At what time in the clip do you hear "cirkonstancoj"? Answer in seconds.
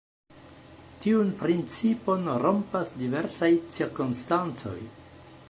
3.77-4.77